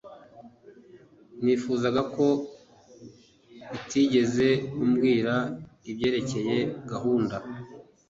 [1.43, 2.25] Nifuzaga ko
[3.75, 4.47] utigeze
[4.81, 5.33] umubwira
[5.89, 6.57] ibyerekeye
[6.91, 7.35] gahunda